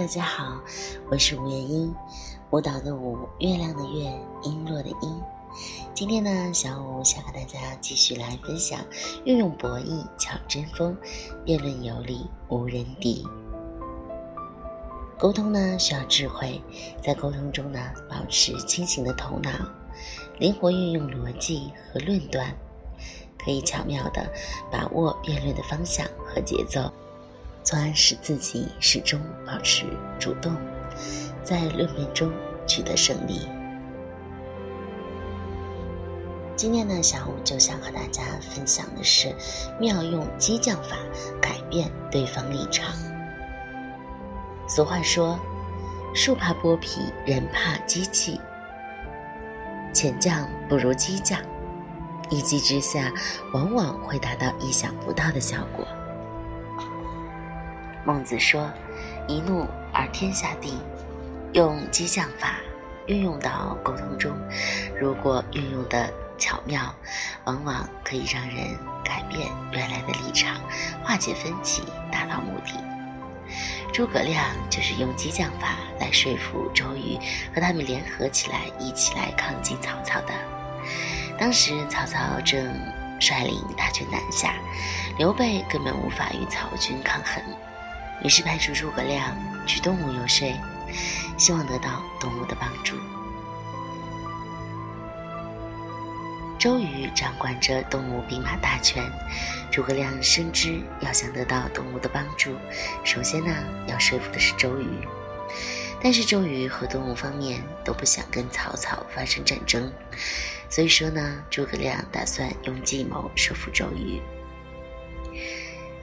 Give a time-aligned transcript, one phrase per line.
[0.00, 0.58] 大家好，
[1.10, 1.94] 我是吴月英，
[2.48, 4.10] 舞蹈的舞，月亮的月，
[4.42, 5.22] 璎珞的璎。
[5.92, 8.80] 今天呢，小五想和大家继续来分享，
[9.26, 10.96] 运用博弈巧争锋，
[11.44, 13.28] 辩论有理无人敌。
[15.18, 16.62] 沟通呢需要智慧，
[17.02, 19.50] 在沟通中呢，保持清醒的头脑，
[20.38, 22.56] 灵活运用逻辑和论断，
[23.38, 24.26] 可以巧妙的
[24.72, 26.90] 把握辩论的方向和节奏。
[27.70, 29.86] 从而使自己始终保持
[30.18, 30.52] 主动，
[31.44, 32.32] 在论辩中
[32.66, 33.46] 取得胜利。
[36.56, 39.32] 今天呢，小五就想和大家分享的是
[39.78, 40.96] 妙用激将法
[41.40, 42.92] 改变对方立场。
[44.66, 45.38] 俗话说
[46.12, 48.40] ：“树怕剥皮，人怕机器。”
[49.94, 51.40] 浅将不如激将，
[52.30, 53.12] 一击之下，
[53.54, 55.86] 往往会达到意想不到的效果。
[58.10, 58.68] 孟子说
[59.28, 60.76] ：“一怒而天下定。”
[61.54, 62.56] 用激将法
[63.06, 64.36] 运用到沟通中，
[65.00, 66.92] 如果运用的巧妙，
[67.44, 70.60] 往往可以让人改变原来的立场，
[71.04, 72.72] 化解分歧，达到目的。
[73.92, 77.16] 诸葛亮就是用激将法来说服周瑜
[77.54, 80.34] 和他们联合起来，一起来抗击曹操的。
[81.38, 82.60] 当时曹操正
[83.20, 84.54] 率领大军南下，
[85.16, 87.40] 刘备根本无法与曹军抗衡。
[88.22, 90.52] 于是派出诸葛亮去东吴游说，
[91.38, 92.96] 希望得到东吴的帮助。
[96.58, 99.10] 周瑜掌管着东吴兵马大权，
[99.70, 102.54] 诸葛亮深知要想得到东吴的帮助，
[103.02, 103.50] 首先呢
[103.86, 104.86] 要说服的是周瑜。
[106.02, 109.90] 但是周瑜和东吴方面都不想跟曹操发生战争，
[110.68, 114.20] 所以说呢，诸葛亮打算用计谋说服周瑜。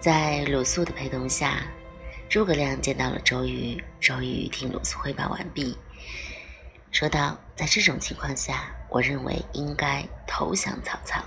[0.00, 1.62] 在鲁肃的陪同下。
[2.32, 5.76] 诸葛亮见到了周瑜，周瑜听鲁肃汇报完毕，
[6.90, 11.22] 说道：“在这种情况下，我认为应该投降曹操。”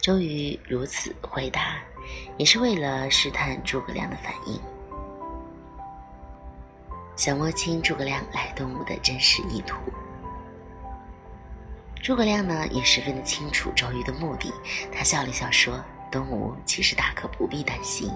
[0.00, 1.76] 周瑜如此回答，
[2.38, 4.58] 也是为了试探诸葛亮的反应，
[7.14, 9.76] 想摸清诸葛亮来东吴的真实意图。
[12.02, 14.50] 诸葛亮呢，也十分的清楚周瑜的目的，
[14.90, 15.78] 他笑了笑说。
[16.10, 18.10] 东吴其实大可不必担心，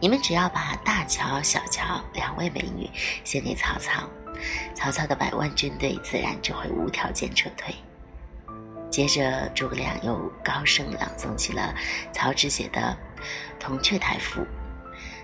[0.00, 2.90] 你们只要把大乔、小乔两位美女
[3.24, 4.08] 献给曹操，
[4.74, 7.74] 曹操的百万军队自然就会无条件撤退。
[8.90, 11.74] 接着，诸葛亮又高声朗诵起了
[12.12, 12.96] 曹植写的
[13.62, 14.40] 《铜雀台赋》：“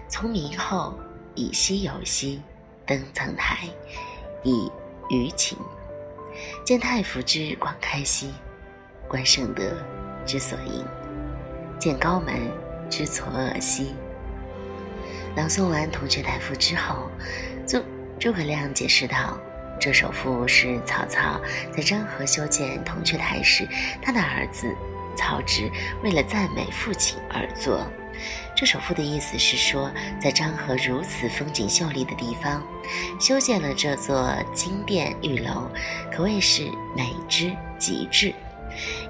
[0.07, 0.99] 从明后，
[1.35, 2.43] 以西游兮，
[2.87, 3.67] 登层台，
[4.43, 4.71] 以
[5.09, 5.57] 娱情。
[6.65, 8.35] 见太傅之广开兮，
[9.09, 9.73] 观圣德
[10.27, 10.85] 之所应。”
[11.79, 12.35] 见高门
[12.89, 13.95] 之错恶兮。
[15.37, 17.11] 朗诵完《铜雀台赋》之后，
[17.67, 17.83] 诸
[18.21, 19.39] 诸葛亮解释道
[19.81, 21.41] ：“这首赋是曹操
[21.77, 23.69] 在漳河修建铜雀台时，
[24.01, 24.73] 他的儿子
[25.17, 25.69] 曹植
[26.03, 27.85] 为了赞美父亲而作。
[28.55, 29.91] 这首赋的意思是说，
[30.23, 32.63] 在漳河如此风景秀丽的地方，
[33.21, 35.69] 修建了这座金殿玉楼，
[36.13, 38.33] 可谓是美之极致。”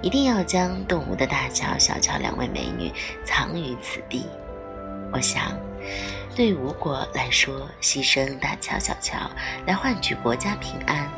[0.02, 2.92] 一定要将东吴的大乔、小乔两位美女
[3.24, 4.26] 藏于此地。
[5.12, 5.56] 我想，
[6.34, 9.16] 对吴国来说，牺牲大乔、小乔
[9.66, 11.08] 来换取国家平安，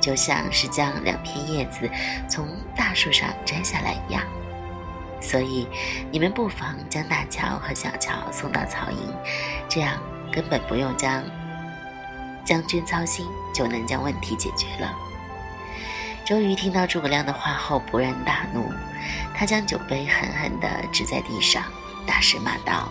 [0.00, 1.90] 就像是将两片叶子
[2.28, 4.22] 从大树上摘下来一样。
[5.20, 5.66] 所以，
[6.10, 9.14] 你们不妨将大乔和小乔送到曹营，
[9.68, 10.00] 这样
[10.32, 11.22] 根本不用将
[12.44, 14.92] 将军操心，就能将问题解决了。
[16.24, 18.72] 周瑜听到诸葛亮的话后勃然大怒，
[19.34, 21.64] 他将酒杯狠狠地掷在地上，
[22.06, 22.88] 大声骂道：“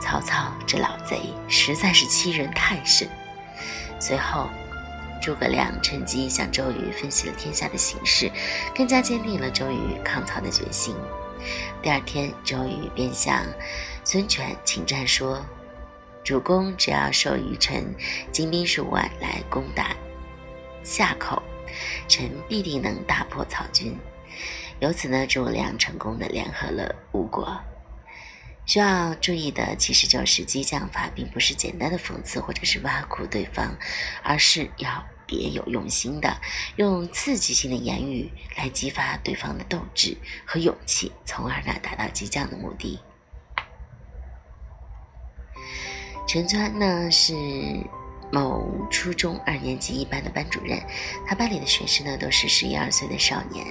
[0.00, 3.08] 曹操这老贼实在是欺人太甚！”
[3.98, 4.48] 随后，
[5.20, 8.30] 诸葛亮趁机向周瑜分析了天下的形势，
[8.74, 10.94] 更加坚定了周瑜抗曹的决心。
[11.82, 13.44] 第二天，周瑜便向
[14.04, 15.44] 孙权请战说
[16.22, 17.92] ：“主公只要授予臣
[18.30, 19.96] 精兵数万来攻打
[20.84, 21.42] 夏口。”
[22.08, 23.96] 臣必定能打破曹军。
[24.80, 27.60] 由此呢，诸葛亮成功的联合了吴国。
[28.64, 33.74] 需要注意的，其实就是激将法，并不是简单的讽刺或者是挖苦对方，
[34.22, 36.36] 而是要别有用心的
[36.76, 43.00] 用刺激性的言语来激发对方的斗志和勇气，从而呢达到激将的目的。
[46.28, 47.34] 陈川呢是。
[48.30, 50.78] 某初中二年级一班的班主任，
[51.26, 53.66] 他班里的学生呢都是十一二岁的少年，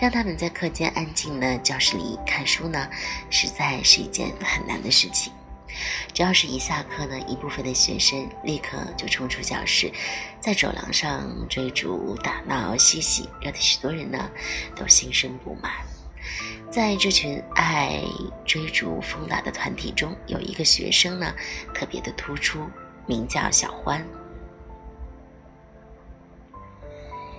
[0.00, 2.88] 让他们在课间安静的教室里看书呢，
[3.30, 5.32] 实在是一件很难的事情。
[6.12, 9.90] 只要是一下课呢，一部分的学生立刻就冲出教室，
[10.40, 14.30] 在走廊上追逐打闹嬉戏，惹得许多人呢
[14.74, 15.72] 都心生不满。
[16.70, 18.02] 在这群爱
[18.44, 21.32] 追逐疯打的团体中，有一个学生呢
[21.72, 22.68] 特别的突出，
[23.10, 24.06] 名叫小欢。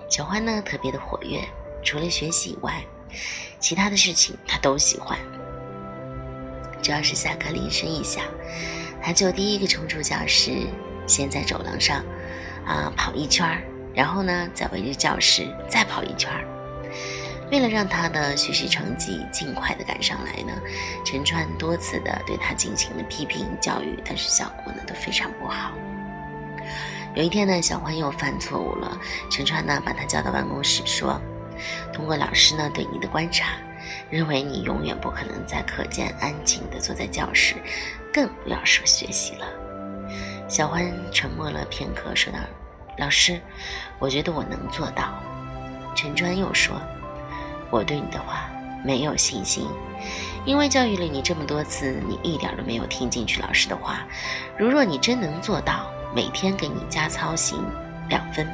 [0.10, 1.40] 小欢呢特别的活跃，
[1.82, 2.84] 除了学习以外，
[3.58, 5.18] 其他的事情他都喜欢。
[6.82, 8.26] 只要是下课铃声一响，
[9.02, 10.68] 他就第一个冲出教室，
[11.08, 12.04] 先在走廊上
[12.66, 13.64] 啊跑一圈儿，
[13.96, 16.44] 然后呢再围着教室再跑一圈儿。
[17.52, 20.54] 为了让他的学习成绩尽快的赶上来呢，
[21.06, 25.74] 陈川多次的对他进行了批评教育，但是效果呢都非常不好。
[27.14, 28.98] 有一天呢，小欢又犯错误了，
[29.30, 31.20] 陈川呢把他叫到办公室说
[31.92, 33.58] ：“通过老师呢对你的观察，
[34.10, 37.56] 认为你永远不可能在课间安静的坐在教室，
[38.14, 39.46] 更不要说学习了。”
[40.48, 42.40] 小欢沉默了片刻，说道
[42.98, 43.42] ：“老师，
[44.00, 45.22] 我觉得我能做到。”
[45.94, 46.82] 陈川又说
[47.72, 48.48] ：“我对你的话
[48.84, 49.68] 没有信心，
[50.46, 54.06] 因为教育了你这么多次，你一点都没有听进去老师的话。
[54.58, 57.64] 如若你真能做到。”每天给你加操行
[58.10, 58.46] 两分。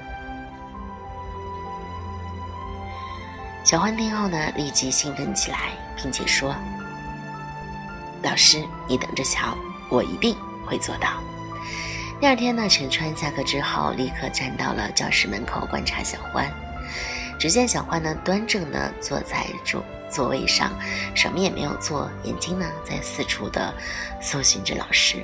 [3.64, 6.54] 小欢听后呢，立即兴奋起来，并且说
[8.22, 9.58] ：“老师，你等着瞧，
[9.90, 10.38] 我一定
[10.68, 11.14] 会做到。”
[12.22, 16.48] 第二天呢，陈川下课之后，立刻站到了教室门口观察小欢。
[17.40, 20.78] 只见小欢呢，端正的坐在座座位上，
[21.16, 23.74] 什么也没有做，眼睛呢在四处的
[24.22, 25.24] 搜寻着老师。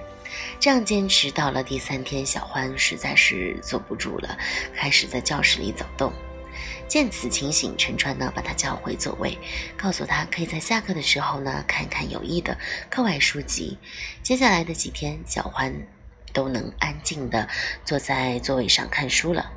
[0.60, 4.38] 这样坚持到了第三天，小欢实在是坐不住了，
[4.76, 6.12] 开始在教室里走动。
[6.88, 9.38] 见此情形，陈川呢把他叫回座位，
[9.76, 12.56] 告诉他可以在下课的时候呢看看有益的
[12.90, 13.78] 课外书籍。
[14.22, 15.74] 接下来的几天，小欢
[16.32, 17.48] 都能安静的
[17.84, 19.52] 坐在座位上看书了。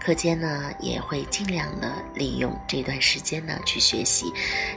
[0.00, 4.32] 课间呢也会尽量的利用这段时间呢去学习，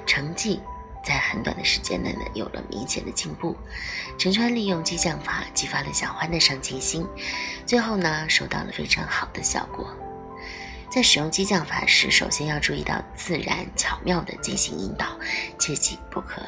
[0.06, 0.60] 成绩。
[1.06, 3.58] 在很短的时间内呢，有了明显的进步。
[4.18, 7.06] 陈川利用激将法激发了小欢的上进心，
[7.66, 9.86] 最后呢，收到了非常好的效果。
[10.90, 15.08] 在使用激将法时，首先要注意到自然巧妙的进行引导，
[15.60, 16.42] 切记不可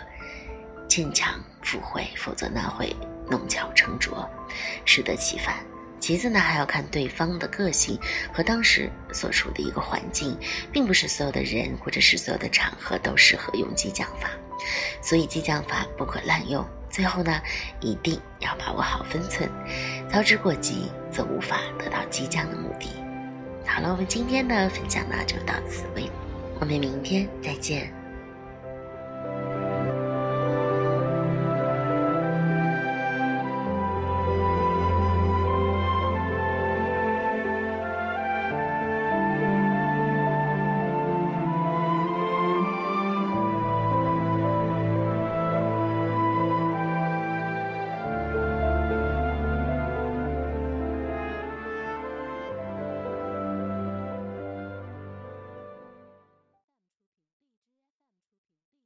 [0.87, 2.95] 牵强附会，否则呢会
[3.29, 4.25] 弄巧成拙，
[4.85, 5.57] 适得其反。
[5.99, 7.99] 其次呢，还要看对方的个性
[8.31, 10.37] 和当时所处的一个环境，
[10.71, 14.29] 并不是所有的人或者是所有的场合都适合用激将法。
[15.01, 17.41] 所以激将法不可滥用，最后呢，
[17.81, 19.49] 一定要把握好分寸，
[20.11, 22.87] 操之过急则无法得到激将的目的。
[23.65, 26.11] 好了，我们今天的分享呢就到此为止，
[26.59, 28.04] 我们明天再见。